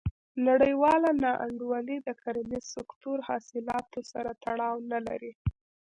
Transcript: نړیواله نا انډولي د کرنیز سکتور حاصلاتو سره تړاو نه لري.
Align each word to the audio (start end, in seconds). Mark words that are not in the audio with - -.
نړیواله 0.47 1.09
نا 1.23 1.31
انډولي 1.45 1.97
د 2.03 2.09
کرنیز 2.21 2.65
سکتور 2.75 3.17
حاصلاتو 3.29 3.99
سره 4.11 4.31
تړاو 4.43 4.75
نه 4.91 4.99
لري. 5.07 5.31